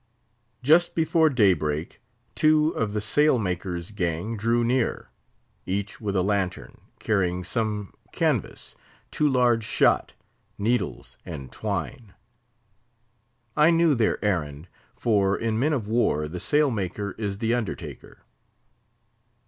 [0.63, 2.01] Just before daybreak,
[2.33, 5.11] two of the sail maker's gang drew near,
[5.67, 8.73] each with a lantern, carrying some canvas,
[9.11, 10.13] two large shot,
[10.57, 12.15] needles, and twine.
[13.55, 18.23] I knew their errand; for in men of war the sail maker is the undertaker.